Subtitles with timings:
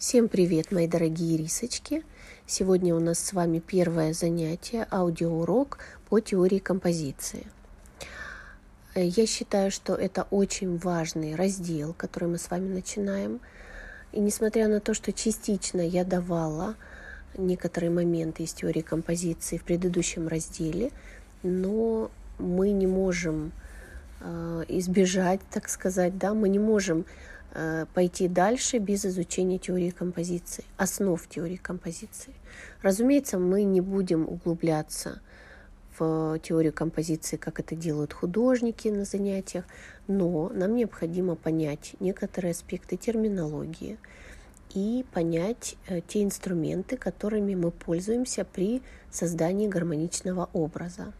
[0.00, 2.04] Всем привет, мои дорогие рисочки!
[2.46, 5.76] Сегодня у нас с вами первое занятие, аудиоурок
[6.08, 7.46] по теории композиции.
[8.94, 13.40] Я считаю, что это очень важный раздел, который мы с вами начинаем.
[14.12, 16.76] И несмотря на то, что частично я давала
[17.36, 20.92] некоторые моменты из теории композиции в предыдущем разделе,
[21.42, 23.52] но мы не можем
[24.20, 27.04] э, избежать, так сказать, да, мы не можем
[27.94, 32.34] пойти дальше без изучения теории композиции, основ теории композиции.
[32.82, 35.20] Разумеется, мы не будем углубляться
[35.98, 39.64] в теорию композиции, как это делают художники на занятиях,
[40.08, 43.98] но нам необходимо понять некоторые аспекты терминологии
[44.74, 51.12] и понять э, те инструменты, которыми мы пользуемся при создании гармоничного образа.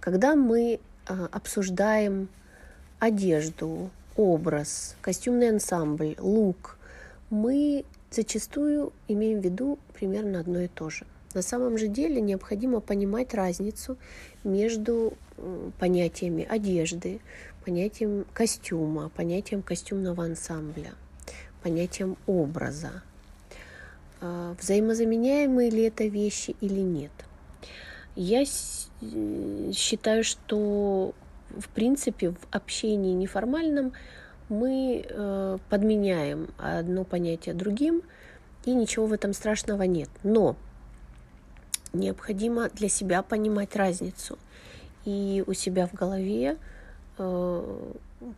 [0.00, 2.28] Когда мы э, обсуждаем
[2.98, 6.78] одежду, образ, костюмный ансамбль, лук,
[7.30, 11.06] мы зачастую имеем в виду примерно одно и то же.
[11.34, 13.96] На самом же деле необходимо понимать разницу
[14.44, 15.14] между
[15.80, 17.20] понятиями одежды,
[17.64, 20.92] понятием костюма, понятием костюмного ансамбля,
[21.62, 23.02] понятием образа.
[24.20, 27.10] А, взаимозаменяемые ли это вещи или нет?
[28.14, 31.14] Я считаю, что
[31.58, 33.92] в принципе, в общении неформальном
[34.48, 38.02] мы э, подменяем одно понятие другим,
[38.64, 40.08] и ничего в этом страшного нет.
[40.22, 40.56] Но
[41.92, 44.38] необходимо для себя понимать разницу
[45.04, 46.56] и у себя в голове
[47.18, 47.92] э,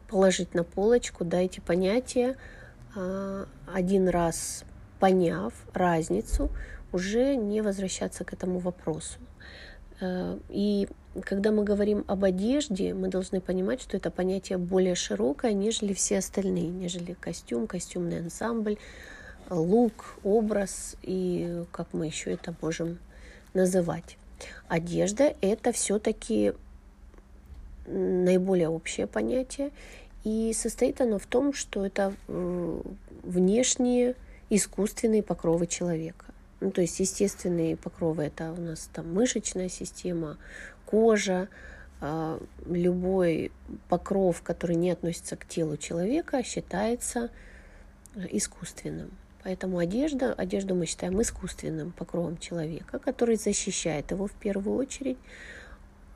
[0.08, 2.36] положить на полочку да, эти понятия,
[2.94, 4.64] э, один раз
[4.98, 6.50] поняв разницу,
[6.92, 9.18] уже не возвращаться к этому вопросу.
[10.00, 10.88] Э, и
[11.24, 16.18] когда мы говорим об одежде, мы должны понимать, что это понятие более широкое, нежели все
[16.18, 18.76] остальные, нежели костюм, костюмный ансамбль,
[19.50, 22.98] лук, образ и как мы еще это можем
[23.54, 24.18] называть.
[24.68, 26.52] Одежда– это все-таки
[27.86, 29.70] наиболее общее понятие,
[30.24, 32.12] и состоит оно в том, что это
[33.22, 34.14] внешние
[34.50, 36.26] искусственные покровы человека.
[36.60, 40.38] Ну, то есть естественные покровы это у нас там мышечная система,
[40.86, 41.48] кожа,
[42.00, 43.52] а, любой
[43.88, 47.30] покров, который не относится к телу человека, считается
[48.30, 49.10] искусственным.
[49.42, 55.18] Поэтому одежда, одежду мы считаем искусственным покровом человека, который защищает его в первую очередь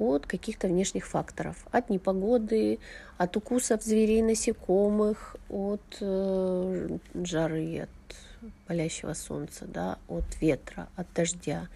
[0.01, 2.79] от каких-то внешних факторов, от непогоды,
[3.19, 11.69] от укусов зверей, насекомых, от э, жары, от палящего солнца, да, от ветра, от дождя,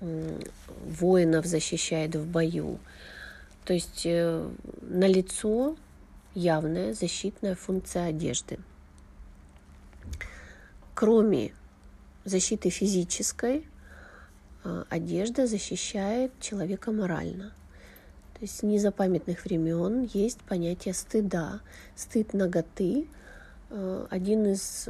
[0.00, 2.78] воинов защищает в бою.
[3.64, 4.48] То есть э,
[4.80, 5.76] на лицо
[6.34, 8.58] явная защитная функция одежды.
[10.94, 11.52] Кроме
[12.24, 13.66] защиты физической,
[14.64, 17.52] э, одежда защищает человека морально.
[18.34, 21.60] То есть с незапамятных времен есть понятие стыда.
[21.96, 23.08] Стыд наготы
[23.70, 24.88] э,– один из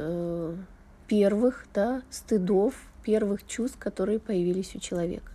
[1.07, 2.75] первых да, стыдов,
[3.07, 5.31] первых чувств, которые появились у человека.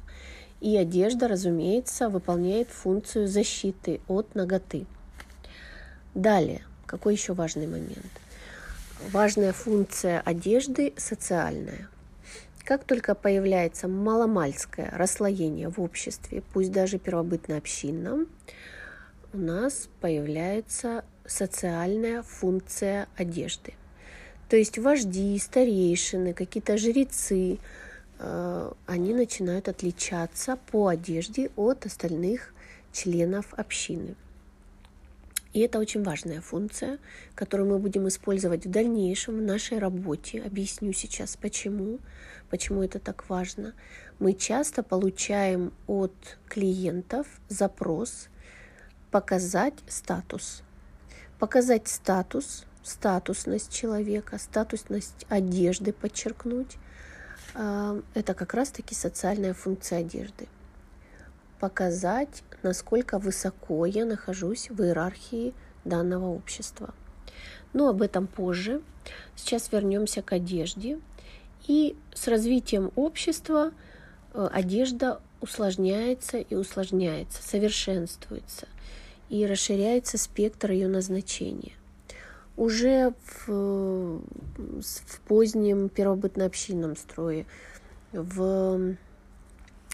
[0.61, 4.85] И одежда, разумеется, выполняет функцию защиты от ноготы.
[6.15, 8.13] Далее, какой еще важный момент?
[9.11, 11.89] Важная функция одежды– социальная.
[12.63, 18.29] Как только появляется маломальское расслоение в обществе, пусть даже первобытно-общинном,
[19.33, 23.73] у нас появляется социальная функция одежды.
[24.53, 27.59] То есть вожди, старейшины, какие-то жрецы,
[28.19, 32.53] э, они начинают отличаться по одежде от остальных
[32.93, 34.15] членов общины.
[35.55, 36.99] И это очень важная функция,
[37.35, 40.43] которую мы будем использовать в дальнейшем в нашей работе.
[40.43, 41.99] Объясню сейчас почему,
[42.51, 43.73] почему это так важно.
[44.19, 46.13] Мы часто получаем от
[46.47, 48.29] клиентов запрос
[49.11, 50.63] показать статус.
[51.39, 56.77] Показать статус статусность человека, статусность одежды подчеркнуть.
[57.55, 60.49] А, это как раз-таки социальная функция одежды.
[61.61, 66.95] Показать, насколько высоко я нахожусь в иерархии данного общества.
[67.73, 68.83] Но об этом позже.
[69.37, 70.99] Сейчас вернемся к одежде.
[71.67, 73.73] И с развитием общества
[74.35, 78.67] э, одежда усложняется и усложняется, совершенствуется
[79.29, 81.73] и расширяется спектр ее назначения
[82.57, 83.15] уже
[83.47, 84.21] в,
[84.81, 87.47] в позднем первобытно-общинном строе,
[88.13, 88.97] в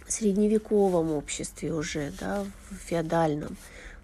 [0.06, 3.56] средневековом обществе уже, да, в феодальном,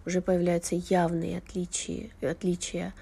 [0.07, 2.95] уже появляются явные отличия, отличия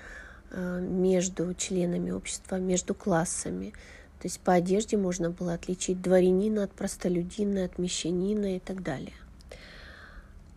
[0.51, 3.73] э, между членами общества, между классами.
[4.21, 9.15] То есть по одежде можно было отличить дворянина от простолюдина, от мещанина и так далее.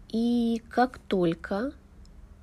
[0.09, 1.73] И как только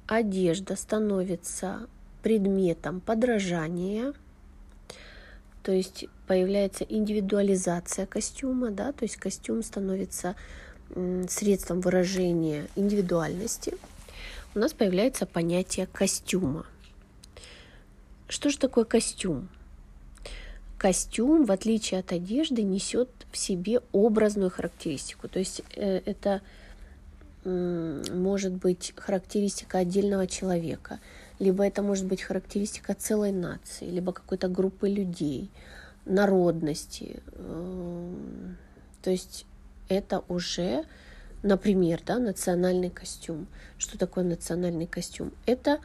[0.09, 1.87] одежда становится
[2.23, 4.13] предметом подражания,
[5.63, 10.35] то есть появляется индивидуализация костюма, да, то есть костюм становится
[11.29, 13.75] средством выражения индивидуальности,
[14.55, 16.67] у нас появляется понятие костюма.
[18.29, 19.49] Что же такое костюм?
[20.79, 25.29] Костюм, в отличие от одежды, несет в себе образную характеристику.
[25.29, 26.43] То есть э, это
[27.45, 31.01] может быть характеристика отдельного человека,
[31.43, 35.51] либо это может быть характеристика целой нации, либо какой-то группы людей,
[36.05, 37.21] народности.
[37.35, 38.57] Эм,
[39.03, 39.45] то есть
[39.89, 40.85] это уже,
[41.43, 43.49] например, да, национальный костюм.
[43.77, 45.33] Что такое национальный костюм?
[45.45, 45.81] Это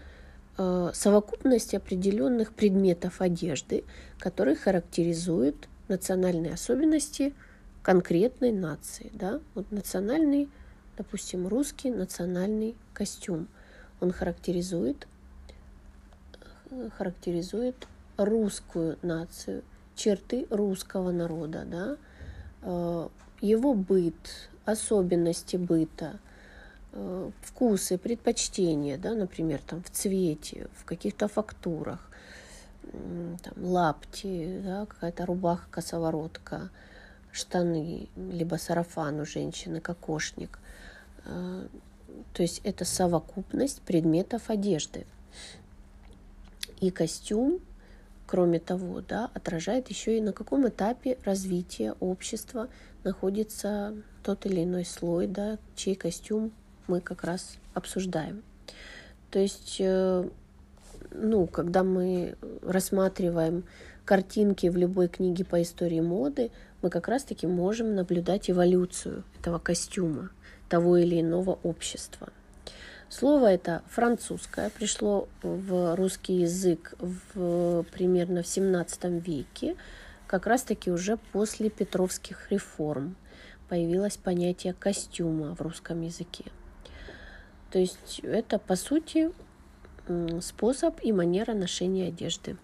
[0.59, 3.83] э, совокупность определенных предметов одежды,
[4.19, 7.33] которые характеризуют национальные особенности
[7.81, 9.10] конкретной нации.
[9.12, 9.39] Да?
[9.56, 10.50] Вот национальный,
[10.98, 13.48] допустим, русский национальный костюм.
[14.00, 15.07] Он характеризует,
[16.97, 17.87] характеризует
[18.17, 19.63] русскую нацию,
[19.95, 21.97] черты русского народа, да,
[22.61, 23.07] э,
[23.41, 26.19] его быт, особенности быта,
[26.93, 32.09] э, вкусы, предпочтения, да, например, там в цвете, в каких-то фактурах,
[32.91, 36.69] там, лапти, да, какая-то рубаха, косоворотка,
[37.31, 40.59] штаны, либо сарафан у женщины, кокошник.
[41.25, 41.67] Э,
[42.33, 45.05] то есть это совокупность предметов одежды.
[46.79, 47.62] И костюм
[48.27, 52.68] кроме того, да, отражает еще и на каком этапе развития общества
[53.03, 56.51] находится тот или иной слой, да, чей костюм
[56.88, 58.44] мы как раз обсуждаем.
[59.31, 60.29] То есть, э,
[61.12, 63.63] ну, когда мы рассматриваем
[64.06, 66.51] картинки в любой книге по истории моды,
[66.81, 70.29] мы как раз-таки можем наблюдать эволюцию этого костюма,
[70.69, 72.29] того или иного общества.
[73.09, 79.77] Слово это французское, пришло в русский язык в, примерно в 17 веке,
[80.27, 83.15] как раз-таки уже после Петровских реформ
[83.69, 86.45] появилось понятие костюма в русском языке.
[87.71, 89.31] То есть это, по сути,
[90.42, 92.57] способ и манера ношения одежды.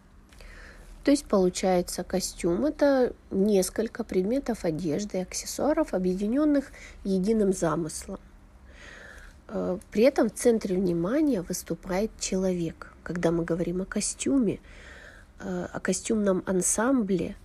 [1.05, 6.71] То есть получается костюм– это несколько предметов одежды и аксессуаров, объединенных
[7.03, 8.19] единым замыслом.
[9.47, 12.93] Э, при этом в центре внимания выступает человек.
[13.03, 14.59] Когда мы говорим о костюме,
[15.39, 17.35] э, о костюмном ансамбле,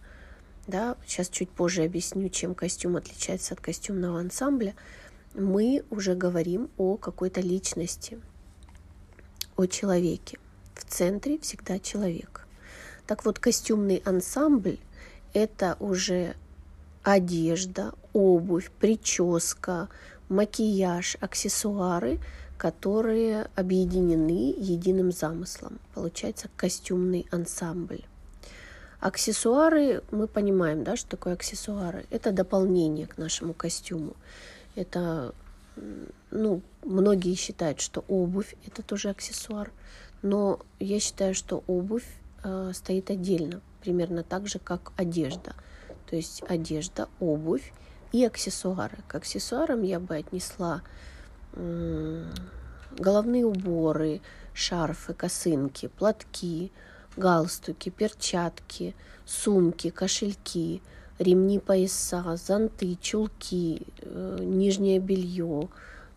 [0.67, 4.75] да, сейчас чуть позже объясню, чем костюм отличается от костюмного ансамбля,
[5.35, 8.21] мы уже говорим о какой-то личности,
[9.57, 10.39] о человеке.
[10.75, 12.47] В центре всегда человек.
[13.07, 14.79] Так вот, костюмный ансамбль–
[15.33, 16.35] это уже
[17.03, 19.89] одежда, обувь, прическа,
[20.29, 22.21] макияж, аксессуары,
[22.57, 25.79] которые объединены единым замыслом.
[25.95, 28.03] Получается костюмный ансамбль.
[29.01, 32.05] Аксессуары, мы понимаем, да, что такое аксессуары.
[32.11, 34.17] Это дополнение к нашему костюму.
[34.75, 35.35] Это,
[36.33, 39.71] ну, многие считают, что обувь это тоже аксессуар,
[40.23, 42.07] но я считаю, что обувь
[42.43, 45.55] э, стоит отдельно, примерно так же, как одежда.
[46.11, 47.73] То есть одежда, обувь
[48.13, 48.99] и аксессуары.
[49.07, 50.83] К аксессуарам я бы отнесла
[51.55, 54.21] головные уборы,
[54.55, 56.73] шарфы, косынки, платки,
[57.17, 60.83] галстуки, перчатки, сумки, кошельки,
[61.19, 65.69] ремни пояса, зонты, чулки, э, нижнее белье,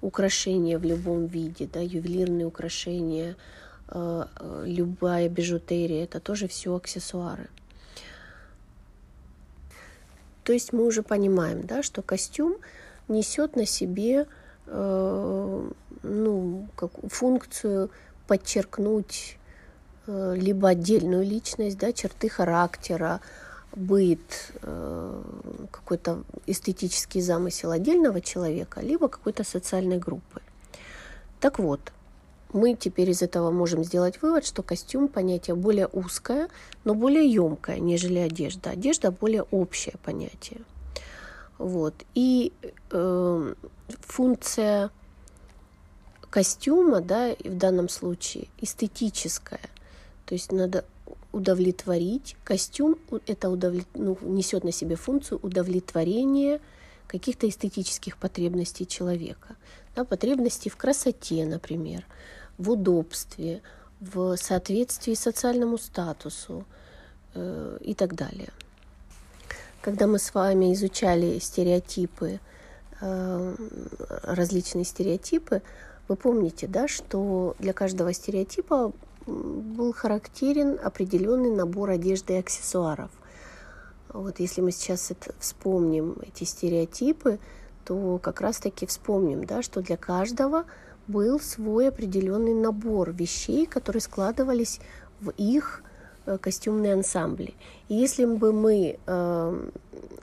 [0.02, 3.36] украшения в любом виде, да, ювелирные украшения,
[3.88, 7.50] э, э, любая бижутерия, это тоже все аксессуары.
[10.44, 12.58] То есть мы уже понимаем, да, что костюм
[13.08, 14.28] несет на себе
[14.68, 15.70] э,
[16.04, 17.90] ну, как, функцию
[18.28, 19.38] подчеркнуть
[20.08, 23.22] э, либо отдельную личность, да, черты характера,
[23.76, 25.22] быт, э,
[25.72, 30.42] какой-то эстетический замысел отдельного человека, либо какой-то социальной группы.
[31.40, 31.92] Так вот,
[32.54, 36.50] мы теперь из этого можем сделать вывод, что костюм понятие более узкое,
[36.84, 38.72] но более емкое, нежели одежда.
[38.72, 40.62] Одежда более общее понятие.
[41.58, 41.94] Вот.
[42.16, 42.54] И
[42.90, 43.54] э,
[44.02, 44.90] функция
[46.30, 49.62] костюма, да, в данном случае эстетическая.
[50.26, 50.86] То есть надо
[51.32, 52.36] удовлетворить.
[52.44, 53.86] Костюм это удовлет...
[53.94, 56.60] ну, несет на себе функцию удовлетворения
[57.08, 59.56] каких-то эстетических потребностей человека.
[59.96, 62.06] Да, потребностей в красоте, например,
[62.62, 63.62] в удобстве,
[64.00, 66.66] в соответствии социальному статусу
[67.34, 68.50] э, и так далее.
[69.82, 72.40] Когда мы с вами изучали стереотипы,
[73.02, 73.56] э,
[74.24, 75.62] различные стереотипы,
[76.08, 78.92] вы помните, да, что для каждого стереотипа
[79.26, 83.10] был характерен определенный набор одежды и аксессуаров.
[84.10, 87.40] Вот если мы сейчас это вспомним эти стереотипы,
[87.86, 90.66] то как раз-таки вспомним, да, что для каждого
[91.12, 94.80] был свой определенный набор вещей, которые складывались
[95.20, 95.84] в их
[96.26, 97.54] э, костюмные ансамбли.
[97.90, 99.70] И если бы мы э,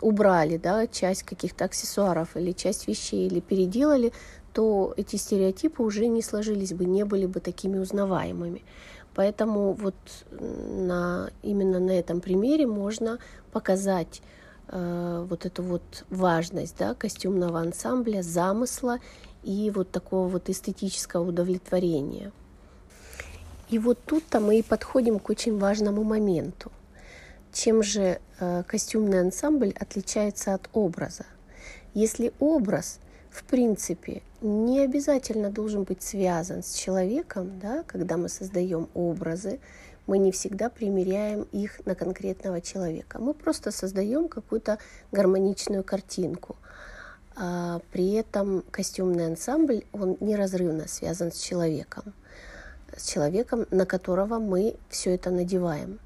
[0.00, 4.12] убрали да, часть каких-то аксессуаров или часть вещей или переделали,
[4.52, 8.62] то эти стереотипы уже не сложились бы, не были бы такими узнаваемыми.
[9.14, 9.94] Поэтому вот
[10.30, 13.18] на, именно на этом примере можно
[13.52, 14.22] показать
[14.68, 18.98] э, вот эту вот важность да, костюмного ансамбля, замысла
[19.42, 22.32] и вот такого вот эстетического удовлетворения.
[23.70, 26.72] И вот тут-то мы и подходим к очень важному моменту.
[27.52, 31.26] Чем же э, костюмный ансамбль отличается от образа?
[31.94, 38.88] Если образ, в принципе, не обязательно должен быть связан с человеком, да, когда мы создаем
[38.94, 39.60] образы,
[40.06, 43.18] мы не всегда примеряем их на конкретного человека.
[43.18, 44.78] Мы просто создаем какую-то
[45.12, 46.56] гармоничную картинку–
[47.92, 52.12] при этом костюмный ансамбль, он неразрывно связан с человеком,
[52.96, 56.00] с человеком, на которого мы все это надеваем.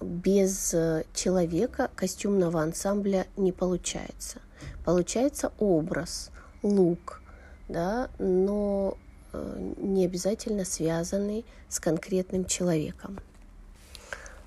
[0.00, 4.40] Без э, человека костюмного ансамбля не получается.
[4.84, 6.30] Получается образ,
[6.62, 7.22] лук,
[7.68, 8.96] да, но
[9.32, 13.20] э, не обязательно связанный с конкретным человеком.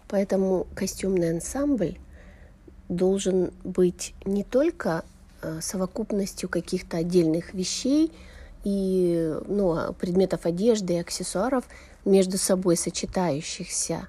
[0.07, 1.99] Поэтому костюмный ансамбль
[2.87, 5.03] должен быть не только
[5.61, 8.11] совокупностью каких-то отдельных вещей
[8.63, 11.65] и ну, а, предметов одежды и аксессуаров
[12.05, 14.07] между собой сочетающихся,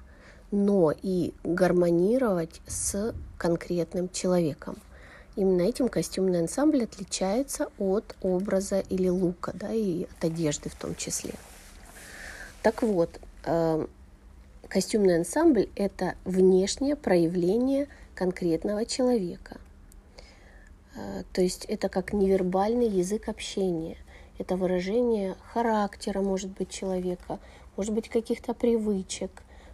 [0.51, 4.77] но и гармонировать с конкретным человеком.
[5.37, 10.95] Именно этим костюмный ансамбль отличается от образа или лука, да, и от одежды в том
[10.95, 11.33] числе.
[12.61, 13.87] Так вот, э,
[14.67, 19.70] костюмный ансамбль– это внешнее проявление конкретного человека– Э,
[21.33, 23.97] то есть это как невербальный язык общения.
[24.37, 27.39] Это выражение характера, может быть, человека,
[27.77, 29.29] может быть, каких-то привычек.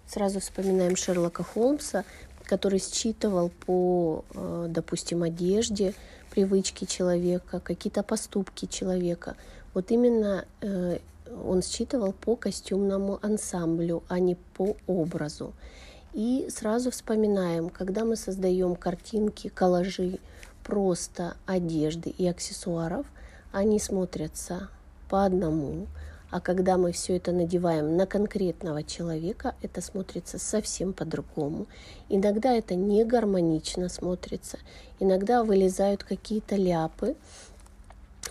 [0.05, 2.03] Сразу вспоминаем Шерлока Холмса,
[2.43, 5.93] который считывал по, э, допустим, одежде
[6.31, 9.35] привычки человека, какие-то поступки человека.
[9.73, 10.99] Вот именно э,
[11.45, 15.53] он считывал по костюмному ансамблю, а не по образу.
[16.13, 20.19] И сразу вспоминаем, когда мы создаем картинки, коллажи,
[20.67, 23.05] просто одежды и аксессуаров,
[23.53, 24.69] они смотрятся
[25.09, 25.87] по одному,
[26.29, 31.67] а когда мы все это надеваем на конкретного человека, это смотрится совсем по-другому.
[32.09, 34.57] Иногда это не гармонично смотрится,
[34.99, 37.15] иногда вылезают какие-то ляпы,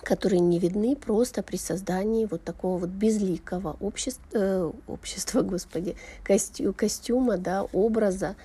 [0.03, 6.75] которые не видны просто при создании вот такого вот безликого общества, э, общества господи, костю,
[6.75, 8.37] костюма, да, образа,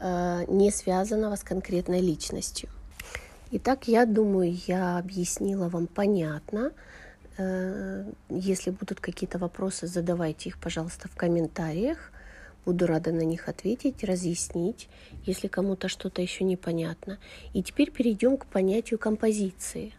[0.00, 2.68] э, не связанного с конкретной личностью.
[3.52, 6.72] Итак, я думаю, я объяснила вам понятно.
[7.38, 12.10] Э, если будут какие-то вопросы, задавайте их, пожалуйста, в комментариях.
[12.64, 14.88] Буду рада на них ответить, разъяснить,
[15.24, 17.18] если кому-то что-то еще непонятно.
[17.52, 19.92] И теперь перейдем к понятию композиции.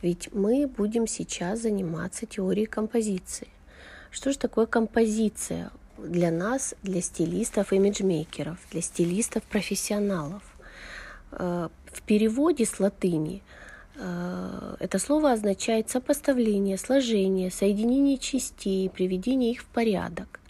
[0.00, 3.48] Ведь мы будем сейчас заниматься теорией композиции.
[4.12, 10.53] Что же такое композиция для нас, для стилистов, имиджмейкеров, для стилистов-профессионалов?
[11.38, 13.42] Э, в переводе с латыни
[13.96, 20.40] э, это слово означает сопоставление, сложение, соединение частей, приведение их в порядок.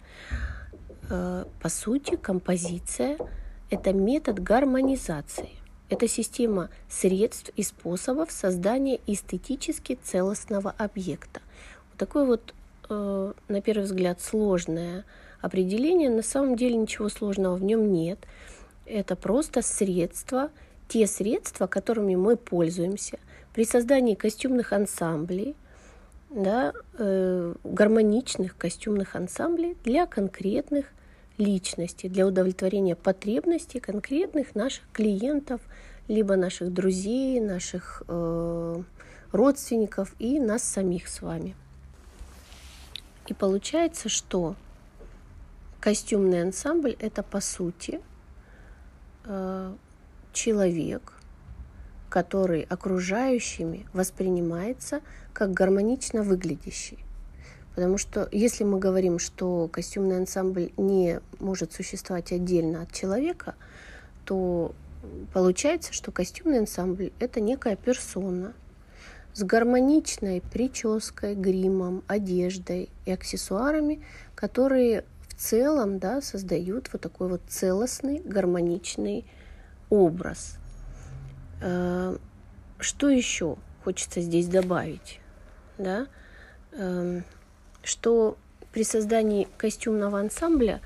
[1.09, 3.17] Э, по сути, композиция–
[3.69, 5.49] это метод гармонизации.
[5.89, 11.41] Это система средств и способов создания эстетически целостного объекта.
[11.89, 12.55] Вот такое вот,
[12.89, 15.05] на первый взгляд, сложное
[15.41, 16.09] определение.
[16.09, 18.17] На самом деле ничего сложного в нем нет.
[18.87, 20.49] Это просто средство–
[20.87, 23.19] те средства, которыми мы пользуемся
[23.53, 25.55] при создании костюмных ансамблей,
[26.29, 30.85] да, э, гармоничных костюмных ансамблей для конкретных
[31.37, 35.61] личностей, для удовлетворения потребностей конкретных наших клиентов,
[36.07, 38.81] либо наших друзей, наших э,
[39.31, 41.55] родственников и нас самих с вами.
[43.27, 44.55] И получается, что
[45.79, 48.01] костюмный ансамбль это по сути
[49.23, 49.73] э,
[50.35, 51.13] человек,
[52.09, 55.01] который окружающими воспринимается
[55.33, 56.99] как гармонично выглядящий.
[57.73, 63.55] Потому что если мы говорим, что костюмный ансамбль не может существовать отдельно от человека,
[64.23, 64.73] то
[65.33, 68.53] получается, что костюмный ансамбль– это некая персона
[69.33, 74.01] с гармоничной прической, гримом, одеждой и аксессуарами,
[74.35, 79.25] которые в целом да, создают вот такой вот целостный, гармоничный
[79.95, 80.57] образ.
[81.61, 82.17] Э,
[82.79, 85.19] что еще хочется здесь добавить?
[85.77, 86.07] Да?
[86.73, 87.23] Эм,
[87.83, 88.37] что
[88.71, 90.81] при создании костюмного ансамбля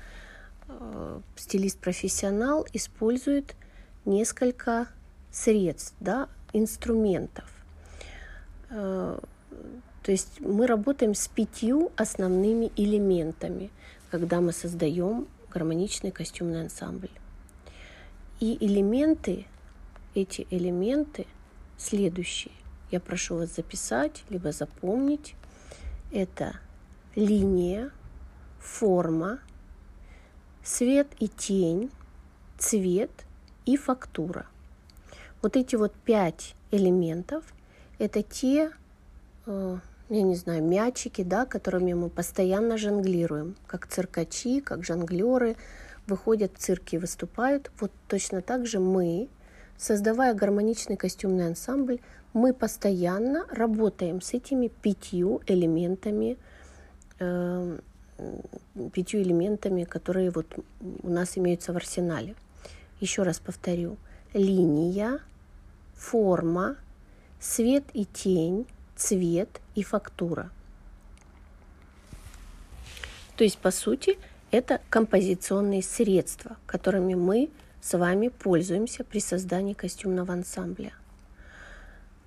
[0.68, 3.56] э, стилист-профессионал использует
[4.04, 4.86] несколько
[5.30, 7.44] средств, да, инструментов.
[8.68, 9.20] То
[10.12, 13.70] есть мы работаем с пятью основными элементами,
[14.10, 17.10] когда мы создаем гармоничный костюмный ансамбль.
[18.40, 19.46] И элементы,
[20.14, 21.26] эти элементы
[21.76, 22.54] следующие.
[22.90, 25.36] Я прошу вас записать, либо запомнить.
[26.10, 26.56] Это
[27.14, 27.90] линия,
[28.58, 29.40] форма,
[30.64, 31.90] свет и тень,
[32.58, 33.10] цвет
[33.66, 34.46] и фактура.
[35.42, 37.44] Вот эти вот пять элементов–
[37.98, 38.72] это те,
[39.46, 39.78] э,
[40.08, 45.56] я не знаю, мячики, да, которыми мы постоянно жонглируем, как циркачи, как жонглеры,
[46.06, 47.70] выходят в цирки и выступают.
[47.78, 49.28] Вот точно так же мы,
[49.76, 52.00] создавая гармоничный костюмный ансамбль,
[52.32, 56.36] мы постоянно работаем с этими пятью элементами–
[57.20, 57.78] э,
[58.92, 60.46] пятью элементами, которые вот
[61.02, 62.34] у нас имеются в арсенале.
[63.00, 63.96] Еще раз повторю.
[64.34, 65.20] Линия,
[65.94, 66.76] форма,
[67.40, 68.66] свет и тень,
[68.96, 70.50] цвет и фактура.
[73.36, 74.18] То есть, по сути,
[74.50, 80.92] это композиционные средства, которыми мы с вами пользуемся при создании костюмного ансамбля.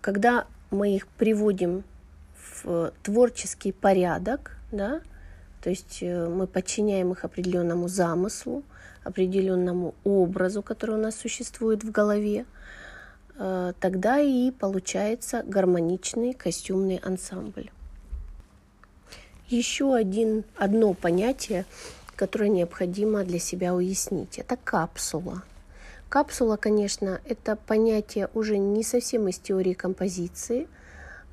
[0.01, 1.83] Когда мы их приводим
[2.63, 5.01] в творческий порядок, да,
[5.61, 8.63] то есть э, мы подчиняем их определенному замыслу,
[9.03, 12.45] определенному образу, который у нас существует в голове,
[13.37, 17.69] э, тогда и получается гармоничный костюмный ансамбль.
[19.47, 21.65] Еще один, одно понятие,
[22.15, 25.43] которое необходимо для себя уяснить, это капсула.
[26.09, 30.67] Капсула, конечно, это понятие уже не совсем из теории композиции–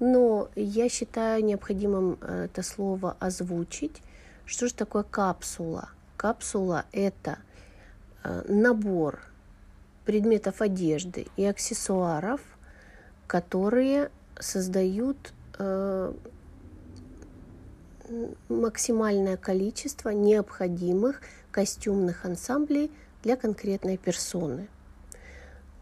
[0.01, 4.03] но я считаю необходимым э, это слово озвучить.
[4.47, 5.91] Что же такое капсула?
[6.17, 7.39] Капсула– это
[8.25, 9.21] э, набор
[10.07, 12.41] предметов одежды и аксессуаров,
[13.27, 16.15] которые создают э,
[18.49, 22.91] максимальное количество необходимых костюмных ансамблей
[23.23, 24.69] для конкретной персоны.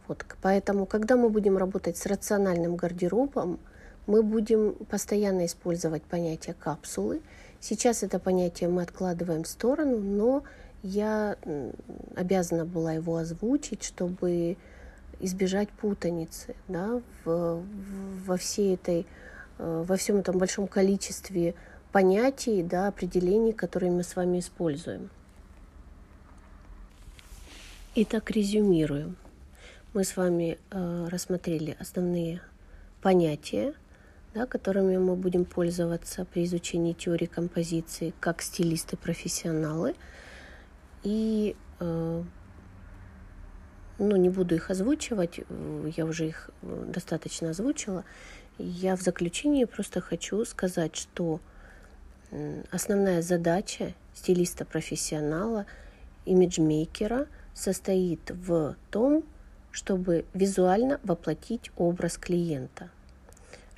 [0.07, 3.59] Вот, поэтому, когда мы будем работать с рациональным гардеробом,
[4.07, 7.21] мы будем постоянно использовать понятие капсулы.
[7.61, 10.45] Сейчас это понятие мы откладываем в сторону, но
[10.83, 11.37] я
[12.17, 14.57] обязана была его озвучить, чтобы
[15.21, 17.62] избежать путаницы да, в,
[18.25, 19.07] во всей этой,
[19.59, 21.55] э, во всем этом большом количестве
[21.92, 25.11] понятий, да, определений, которые мы с вами используем.
[27.94, 29.16] Итак, резюмируем.
[29.94, 32.40] Мы с вами э, рассмотрели основные
[33.01, 33.74] понятия,
[34.35, 39.94] да, которыми мы будем пользоваться при изучении теории композиции как стилисты-профессионалы.
[41.03, 42.22] И э,
[43.98, 45.40] ну, не буду их озвучивать,
[45.96, 48.05] я уже их э, достаточно озвучила.
[48.59, 51.40] Я в заключении просто хочу сказать, что
[52.71, 55.67] основная задача стилиста-профессионала,
[56.25, 59.25] имиджмейкера состоит в том,
[59.71, 62.91] чтобы визуально воплотить образ клиента–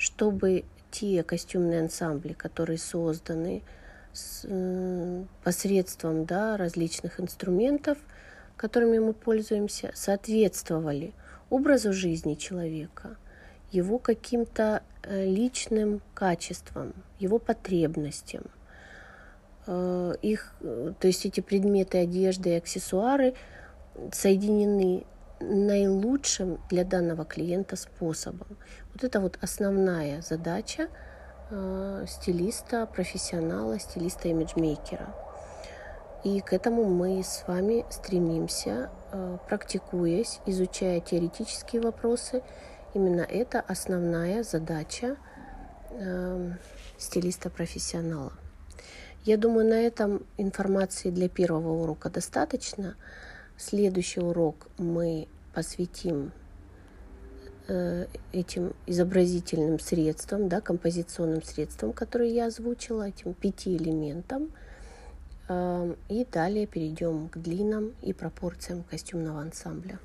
[0.00, 3.60] чтобы те костюмные ансамбли, которые созданы
[4.14, 7.98] с, э, посредством да, различных инструментов,
[8.56, 11.12] которыми мы пользуемся, соответствовали
[11.50, 13.18] образу жизни человека,
[13.72, 18.44] его каким-то э, личным качествам, его потребностям.
[19.66, 23.34] Э, их, то есть эти предметы одежды и аксессуары
[24.12, 25.04] соединены
[25.40, 28.56] наилучшим для данного клиента способом.
[28.92, 30.88] Вот это вот основная задача
[31.50, 35.14] э, стилиста, профессионала, стилиста, имиджмейкера.
[36.24, 42.42] И к этому мы с вами стремимся, э, практикуясь, изучая теоретические вопросы.
[42.92, 45.16] Именно это основная задача
[45.90, 46.52] э,
[46.98, 48.32] стилиста-профессионала.
[49.24, 52.96] Я думаю, на этом информации для первого урока достаточно.
[53.56, 56.32] Следующий урок мы посвятим
[57.68, 64.50] э, этим изобразительным средством, да, композиционным средством, которое я озвучила, этим пяти элементам.
[65.48, 70.00] Э, и далее перейдем к длинам и пропорциям костюмного ансамбля.